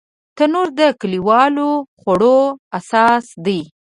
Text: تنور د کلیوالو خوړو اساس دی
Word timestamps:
تنور 0.37 0.67
د 0.79 0.81
کلیوالو 1.01 1.69
خوړو 1.99 2.39
اساس 2.77 3.25
دی 3.45 3.61